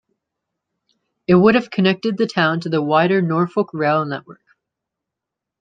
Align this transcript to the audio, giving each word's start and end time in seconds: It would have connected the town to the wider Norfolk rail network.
It 1.27 1.35
would 1.35 1.53
have 1.53 1.69
connected 1.69 2.17
the 2.17 2.25
town 2.25 2.59
to 2.61 2.69
the 2.69 2.81
wider 2.81 3.21
Norfolk 3.21 3.69
rail 3.71 4.03
network. 4.03 4.41